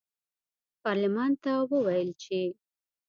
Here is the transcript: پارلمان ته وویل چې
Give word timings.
پارلمان 0.81 1.31
ته 1.43 1.51
وویل 1.71 2.09
چې 2.21 2.39